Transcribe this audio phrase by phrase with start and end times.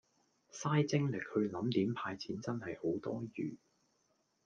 [0.49, 3.57] 晒精力去唸點派錢真係好多餘